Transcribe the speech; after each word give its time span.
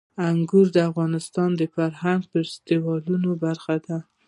انګور 0.27 0.67
د 0.73 0.77
افغانستان 0.89 1.49
د 1.55 1.61
فرهنګي 1.73 2.27
فستیوالونو 2.31 3.29
برخه 3.43 3.75
ده. 3.85 3.97